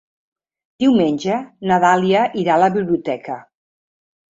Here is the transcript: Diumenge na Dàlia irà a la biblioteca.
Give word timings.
Diumenge 0.83 1.35
na 1.73 1.79
Dàlia 1.85 2.25
irà 2.45 2.57
a 2.57 2.63
la 2.65 2.73
biblioteca. 2.81 3.39